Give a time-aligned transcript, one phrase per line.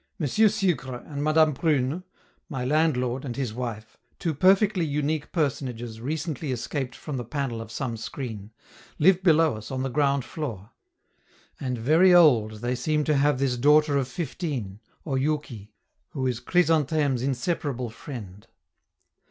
[0.25, 2.03] Sucre and Madame Prune,
[2.49, 7.71] my landlord and his wife, two perfectly unique personages recently escaped from the panel of
[7.71, 8.49] some screen,
[8.97, 10.71] live below us on the ground floor;
[11.59, 15.69] and very old they seem to have this daughter of fifteen, Oyouki,
[16.13, 18.47] who is Chrysantheme's inseparable friend.